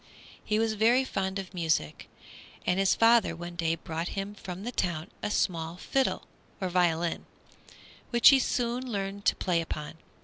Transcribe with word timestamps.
He 0.43 0.57
was 0.57 0.73
very 0.73 1.03
fond 1.03 1.37
of 1.37 1.53
music, 1.53 2.09
and 2.65 2.79
his 2.79 2.95
father 2.95 3.35
one 3.35 3.55
day 3.55 3.75
brought 3.75 4.07
him 4.17 4.33
from 4.33 4.63
the 4.63 4.71
town 4.71 5.11
a 5.21 5.29
small 5.29 5.77
fiddle, 5.77 6.23
or 6.59 6.69
violin, 6.69 7.27
which 8.09 8.29
he 8.29 8.39
soon 8.39 8.91
learned 8.91 9.25
to 9.25 9.35
play 9.35 9.61
upon. 9.61 9.99